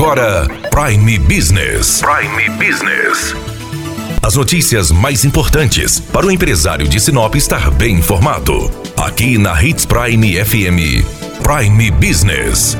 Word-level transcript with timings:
agora 0.00 0.48
Prime 0.70 1.18
Business. 1.18 2.00
Prime 2.00 2.48
Business. 2.56 3.34
As 4.22 4.34
notícias 4.34 4.90
mais 4.90 5.26
importantes 5.26 6.00
para 6.00 6.24
o 6.24 6.30
empresário 6.30 6.88
de 6.88 6.98
Sinop 6.98 7.34
estar 7.34 7.70
bem 7.72 7.96
informado. 7.96 8.70
Aqui 8.96 9.36
na 9.36 9.62
Hits 9.62 9.84
Prime 9.84 10.42
FM. 10.42 11.04
Prime 11.42 11.90
Business. 11.90 12.78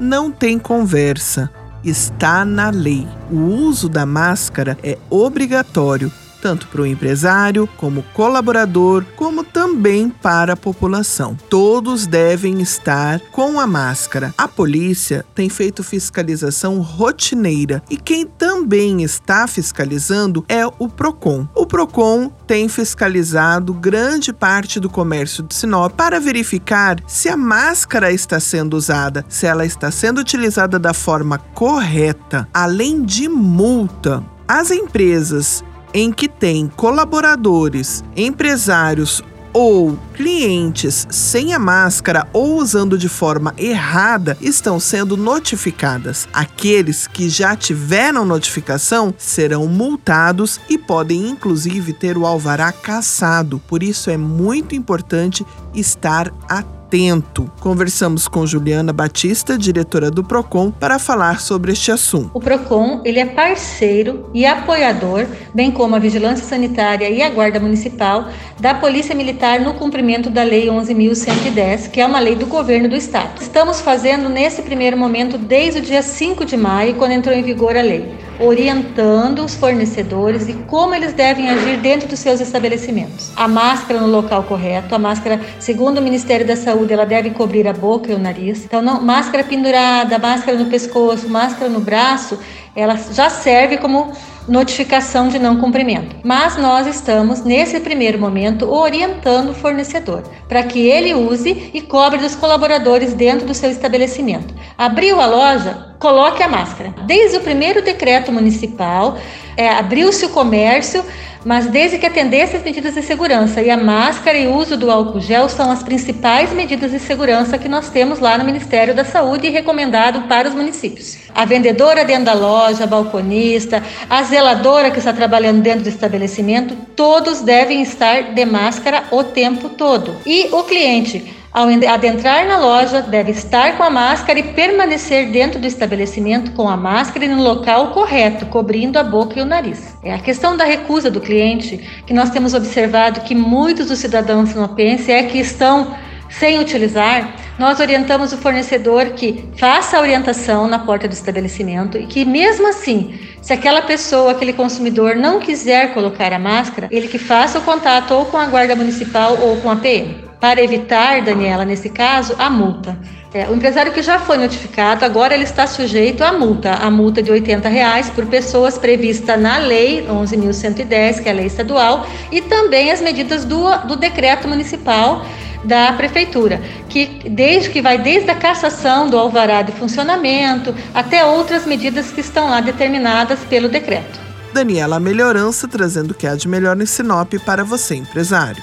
Não 0.00 0.32
tem 0.32 0.58
conversa. 0.58 1.48
Está 1.84 2.44
na 2.44 2.70
lei. 2.70 3.06
O 3.30 3.36
uso 3.36 3.88
da 3.88 4.04
máscara 4.04 4.76
é 4.82 4.98
obrigatório 5.08 6.10
tanto 6.40 6.66
para 6.68 6.82
o 6.82 6.86
empresário, 6.86 7.68
como 7.76 8.02
colaborador, 8.14 9.04
como 9.16 9.44
também 9.44 10.08
para 10.08 10.54
a 10.54 10.56
população. 10.56 11.36
Todos 11.48 12.06
devem 12.06 12.60
estar 12.60 13.20
com 13.30 13.60
a 13.60 13.66
máscara. 13.66 14.34
A 14.36 14.48
polícia 14.48 15.24
tem 15.34 15.48
feito 15.48 15.84
fiscalização 15.84 16.80
rotineira 16.80 17.82
e 17.90 17.96
quem 17.96 18.26
também 18.26 19.02
está 19.02 19.46
fiscalizando 19.46 20.44
é 20.48 20.66
o 20.66 20.88
Procon. 20.88 21.46
O 21.54 21.66
Procon 21.66 22.30
tem 22.46 22.68
fiscalizado 22.68 23.74
grande 23.74 24.32
parte 24.32 24.80
do 24.80 24.88
comércio 24.88 25.42
de 25.42 25.54
Sinop 25.54 25.92
para 25.92 26.18
verificar 26.18 26.98
se 27.06 27.28
a 27.28 27.36
máscara 27.36 28.12
está 28.12 28.40
sendo 28.40 28.74
usada, 28.74 29.24
se 29.28 29.46
ela 29.46 29.64
está 29.66 29.90
sendo 29.90 30.20
utilizada 30.20 30.78
da 30.78 30.94
forma 30.94 31.38
correta, 31.38 32.48
além 32.52 33.04
de 33.04 33.28
multa. 33.28 34.24
As 34.48 34.70
empresas 34.70 35.62
em 35.92 36.12
que 36.12 36.28
tem 36.28 36.68
colaboradores, 36.68 38.04
empresários 38.16 39.22
ou 39.52 39.98
clientes 40.14 41.06
sem 41.10 41.52
a 41.52 41.58
máscara 41.58 42.26
ou 42.32 42.56
usando 42.56 42.96
de 42.96 43.08
forma 43.08 43.54
errada 43.58 44.36
estão 44.40 44.78
sendo 44.78 45.16
notificadas. 45.16 46.28
Aqueles 46.32 47.06
que 47.06 47.28
já 47.28 47.56
tiveram 47.56 48.24
notificação 48.24 49.14
serão 49.18 49.66
multados 49.66 50.60
e 50.68 50.78
podem 50.78 51.28
inclusive 51.28 51.92
ter 51.92 52.16
o 52.16 52.26
alvará 52.26 52.72
cassado. 52.72 53.60
Por 53.66 53.82
isso 53.82 54.10
é 54.10 54.16
muito 54.16 54.74
importante 54.74 55.44
estar 55.74 56.32
atento 56.48 56.79
atento. 56.90 57.48
Conversamos 57.60 58.26
com 58.26 58.44
Juliana 58.44 58.92
Batista, 58.92 59.56
diretora 59.56 60.10
do 60.10 60.24
Procon, 60.24 60.72
para 60.72 60.98
falar 60.98 61.40
sobre 61.40 61.70
este 61.70 61.92
assunto. 61.92 62.30
O 62.34 62.40
Procon, 62.40 63.00
ele 63.04 63.20
é 63.20 63.26
parceiro 63.26 64.28
e 64.34 64.44
apoiador, 64.44 65.26
bem 65.54 65.70
como 65.70 65.94
a 65.94 66.00
Vigilância 66.00 66.44
Sanitária 66.44 67.08
e 67.08 67.22
a 67.22 67.30
Guarda 67.30 67.60
Municipal 67.60 68.28
da 68.58 68.74
Polícia 68.74 69.14
Militar 69.14 69.60
no 69.60 69.74
cumprimento 69.74 70.28
da 70.28 70.42
Lei 70.42 70.66
11.110, 70.66 71.90
que 71.90 72.00
é 72.00 72.06
uma 72.06 72.18
lei 72.18 72.34
do 72.34 72.46
governo 72.46 72.88
do 72.88 72.96
estado. 72.96 73.40
Estamos 73.40 73.80
fazendo 73.80 74.28
nesse 74.28 74.62
primeiro 74.62 74.96
momento 74.96 75.38
desde 75.38 75.78
o 75.78 75.82
dia 75.82 76.02
5 76.02 76.44
de 76.44 76.56
maio, 76.56 76.96
quando 76.96 77.12
entrou 77.12 77.34
em 77.34 77.42
vigor 77.42 77.76
a 77.76 77.82
lei 77.82 78.29
orientando 78.40 79.44
os 79.44 79.54
fornecedores 79.54 80.48
e 80.48 80.54
como 80.54 80.94
eles 80.94 81.12
devem 81.12 81.50
agir 81.50 81.76
dentro 81.76 82.08
dos 82.08 82.18
seus 82.18 82.40
estabelecimentos. 82.40 83.30
A 83.36 83.46
máscara 83.46 84.00
no 84.00 84.06
local 84.06 84.42
correto, 84.44 84.94
a 84.94 84.98
máscara, 84.98 85.40
segundo 85.58 85.98
o 85.98 86.02
Ministério 86.02 86.46
da 86.46 86.56
Saúde, 86.56 86.92
ela 86.92 87.04
deve 87.04 87.30
cobrir 87.30 87.68
a 87.68 87.72
boca 87.72 88.10
e 88.10 88.14
o 88.14 88.18
nariz. 88.18 88.64
Então, 88.64 88.80
não, 88.80 89.00
máscara 89.00 89.44
pendurada, 89.44 90.18
máscara 90.18 90.56
no 90.56 90.66
pescoço, 90.66 91.28
máscara 91.28 91.70
no 91.70 91.80
braço, 91.80 92.38
ela 92.74 92.96
já 93.12 93.28
serve 93.28 93.76
como 93.76 94.12
notificação 94.48 95.28
de 95.28 95.38
não 95.38 95.58
cumprimento. 95.58 96.16
Mas 96.24 96.56
nós 96.56 96.86
estamos, 96.86 97.44
nesse 97.44 97.78
primeiro 97.80 98.18
momento, 98.18 98.70
orientando 98.70 99.50
o 99.50 99.54
fornecedor 99.54 100.22
para 100.48 100.62
que 100.62 100.80
ele 100.80 101.14
use 101.14 101.70
e 101.72 101.80
cobre 101.80 102.18
dos 102.18 102.34
colaboradores 102.34 103.14
dentro 103.14 103.46
do 103.46 103.54
seu 103.54 103.70
estabelecimento. 103.70 104.54
Abriu 104.76 105.20
a 105.20 105.26
loja, 105.26 105.89
coloque 106.00 106.42
a 106.42 106.48
máscara. 106.48 106.94
Desde 107.06 107.36
o 107.36 107.40
primeiro 107.40 107.82
decreto 107.82 108.32
municipal, 108.32 109.18
é, 109.54 109.68
abriu-se 109.68 110.24
o 110.24 110.30
comércio, 110.30 111.04
mas 111.44 111.66
desde 111.66 111.98
que 111.98 112.06
atendesse 112.06 112.56
as 112.56 112.62
medidas 112.62 112.94
de 112.94 113.02
segurança. 113.02 113.60
E 113.60 113.70
a 113.70 113.76
máscara 113.76 114.38
e 114.38 114.46
o 114.46 114.54
uso 114.54 114.78
do 114.78 114.90
álcool 114.90 115.20
gel 115.20 115.48
são 115.50 115.70
as 115.70 115.82
principais 115.82 116.52
medidas 116.54 116.90
de 116.90 116.98
segurança 116.98 117.58
que 117.58 117.68
nós 117.68 117.90
temos 117.90 118.18
lá 118.18 118.38
no 118.38 118.44
Ministério 118.44 118.94
da 118.94 119.04
Saúde 119.04 119.46
e 119.46 119.50
recomendado 119.50 120.22
para 120.22 120.48
os 120.48 120.54
municípios. 120.54 121.18
A 121.34 121.44
vendedora 121.44 122.02
dentro 122.02 122.24
da 122.24 122.34
loja, 122.34 122.84
a 122.84 122.86
balconista, 122.86 123.82
a 124.08 124.22
zeladora 124.22 124.90
que 124.90 124.98
está 124.98 125.12
trabalhando 125.12 125.60
dentro 125.60 125.82
do 125.82 125.88
estabelecimento, 125.90 126.74
todos 126.96 127.42
devem 127.42 127.82
estar 127.82 128.32
de 128.34 128.44
máscara 128.46 129.04
o 129.10 129.22
tempo 129.22 129.68
todo. 129.68 130.16
E 130.24 130.48
o 130.50 130.64
cliente 130.64 131.39
ao 131.52 131.66
adentrar 131.68 132.46
na 132.46 132.58
loja, 132.58 133.02
deve 133.02 133.32
estar 133.32 133.76
com 133.76 133.82
a 133.82 133.90
máscara 133.90 134.38
e 134.38 134.52
permanecer 134.52 135.30
dentro 135.30 135.58
do 135.58 135.66
estabelecimento 135.66 136.52
com 136.52 136.68
a 136.68 136.76
máscara 136.76 137.24
e 137.24 137.28
no 137.28 137.42
local 137.42 137.88
correto, 137.88 138.46
cobrindo 138.46 138.98
a 138.98 139.02
boca 139.02 139.38
e 139.38 139.42
o 139.42 139.46
nariz. 139.46 139.96
É 140.02 140.14
a 140.14 140.18
questão 140.18 140.56
da 140.56 140.64
recusa 140.64 141.10
do 141.10 141.20
cliente, 141.20 141.78
que 142.06 142.14
nós 142.14 142.30
temos 142.30 142.54
observado 142.54 143.22
que 143.22 143.34
muitos 143.34 143.86
dos 143.86 143.98
cidadãos 143.98 144.50
sinopenses 144.50 145.08
é 145.08 145.24
que 145.24 145.38
estão 145.38 145.96
sem 146.28 146.60
utilizar, 146.60 147.34
nós 147.58 147.80
orientamos 147.80 148.32
o 148.32 148.38
fornecedor 148.38 149.06
que 149.10 149.44
faça 149.56 149.98
a 149.98 150.00
orientação 150.00 150.68
na 150.68 150.78
porta 150.78 151.08
do 151.08 151.12
estabelecimento 151.12 151.98
e 151.98 152.06
que, 152.06 152.24
mesmo 152.24 152.68
assim, 152.68 153.18
se 153.42 153.52
aquela 153.52 153.82
pessoa, 153.82 154.30
aquele 154.30 154.52
consumidor 154.52 155.16
não 155.16 155.40
quiser 155.40 155.92
colocar 155.92 156.32
a 156.32 156.38
máscara, 156.38 156.88
ele 156.90 157.08
que 157.08 157.18
faça 157.18 157.58
o 157.58 157.62
contato 157.62 158.14
ou 158.14 158.26
com 158.26 158.36
a 158.36 158.46
guarda 158.46 158.76
municipal 158.76 159.36
ou 159.42 159.56
com 159.56 159.70
a 159.70 159.76
PM 159.76 160.29
para 160.40 160.62
evitar, 160.62 161.22
Daniela, 161.22 161.64
nesse 161.64 161.90
caso, 161.90 162.34
a 162.38 162.48
multa. 162.48 162.98
É, 163.32 163.48
o 163.48 163.54
empresário 163.54 163.92
que 163.92 164.02
já 164.02 164.18
foi 164.18 164.38
notificado, 164.38 165.04
agora 165.04 165.34
ele 165.34 165.44
está 165.44 165.64
sujeito 165.66 166.24
à 166.24 166.32
multa, 166.32 166.72
a 166.72 166.90
multa 166.90 167.22
de 167.22 167.30
80 167.30 167.68
reais 167.68 168.10
por 168.10 168.26
pessoas 168.26 168.76
prevista 168.76 169.36
na 169.36 169.58
Lei 169.58 170.04
11.110, 170.08 171.22
que 171.22 171.28
é 171.28 171.32
a 171.32 171.34
lei 171.34 171.46
estadual, 171.46 172.06
e 172.32 172.40
também 172.40 172.90
as 172.90 173.00
medidas 173.00 173.44
do, 173.44 173.70
do 173.86 173.94
decreto 173.94 174.48
municipal 174.48 175.24
da 175.62 175.92
prefeitura, 175.92 176.60
que 176.88 177.28
desde 177.28 177.70
que 177.70 177.82
vai 177.82 177.98
desde 177.98 178.30
a 178.30 178.34
cassação 178.34 179.08
do 179.08 179.18
alvará 179.18 179.62
de 179.62 179.72
funcionamento 179.72 180.74
até 180.94 181.24
outras 181.24 181.66
medidas 181.66 182.10
que 182.10 182.20
estão 182.20 182.48
lá 182.48 182.60
determinadas 182.60 183.38
pelo 183.40 183.68
decreto. 183.68 184.18
Daniela 184.52 184.98
Melhorança 184.98 185.68
trazendo 185.68 186.10
o 186.10 186.14
que 186.14 186.26
há 186.26 186.34
de 186.34 186.48
melhor 186.48 186.80
em 186.80 186.86
Sinop 186.86 187.34
para 187.44 187.62
você, 187.62 187.94
empresário. 187.94 188.62